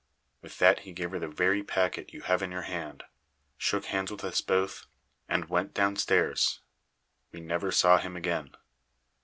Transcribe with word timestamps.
With 0.41 0.57
that 0.57 0.79
he 0.79 0.93
gave 0.93 1.11
her 1.11 1.19
the 1.19 1.27
very 1.27 1.61
packet 1.61 2.11
you 2.11 2.21
have 2.21 2.41
in 2.41 2.51
your 2.51 2.63
hand, 2.63 3.03
shook 3.55 3.85
hands 3.85 4.09
with 4.09 4.23
us 4.23 4.41
both, 4.41 4.87
and 5.29 5.45
went 5.47 5.75
downstairs. 5.75 6.59
We 7.31 7.39
never 7.39 7.71
saw 7.71 7.99
him 7.99 8.15
again. 8.17 8.55